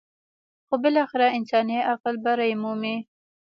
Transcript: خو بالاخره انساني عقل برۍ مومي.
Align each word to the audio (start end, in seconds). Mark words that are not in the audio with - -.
خو 0.67 0.75
بالاخره 0.83 1.25
انساني 1.37 1.77
عقل 1.91 2.15
برۍ 2.23 2.51
مومي. 2.61 2.97